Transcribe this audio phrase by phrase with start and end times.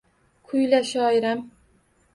[0.47, 1.47] Kuyla, shoiram!